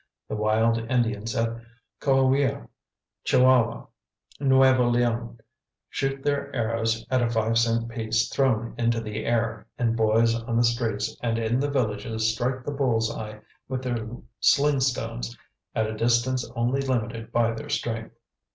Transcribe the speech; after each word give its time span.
The 0.29 0.35
wild 0.35 0.79
Indians 0.79 1.35
of 1.35 1.61
Coahuila, 1.99 2.67
Chihuahua, 3.23 3.85
and 4.39 4.49
Nuevo 4.49 4.89
Leon, 4.89 5.37
shoot 5.91 6.23
their 6.23 6.51
arrows 6.55 7.05
at 7.11 7.21
a 7.21 7.29
five 7.29 7.55
cent 7.59 7.87
piece 7.87 8.27
thrown 8.27 8.73
into 8.79 8.99
the 8.99 9.27
air; 9.27 9.67
and 9.77 9.95
boys 9.95 10.33
on 10.33 10.57
the 10.57 10.63
streets 10.63 11.15
and 11.21 11.37
in 11.37 11.59
the 11.59 11.69
villages 11.69 12.33
strike 12.33 12.63
the 12.65 12.71
bulls 12.71 13.15
eye 13.15 13.41
with 13.67 13.83
their 13.83 14.09
sling 14.39 14.79
stones 14.79 15.37
at 15.75 15.85
a 15.85 15.93
distance 15.93 16.49
only 16.55 16.81
limited 16.81 17.31
by 17.31 17.53
their 17.53 17.69
strength. 17.69 18.17